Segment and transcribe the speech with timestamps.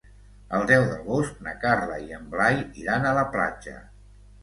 [0.59, 3.81] El deu d'agost na Carla i en Blai iran a la platja.